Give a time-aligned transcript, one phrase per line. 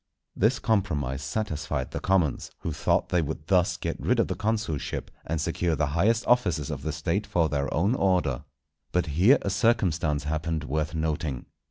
[0.35, 5.11] This compromise satisfied the commons, who thought they would thus get rid of the consulship,
[5.27, 8.43] and secure the highest offices of the State for their own order.
[8.91, 11.45] But here a circumstance happened worth noting.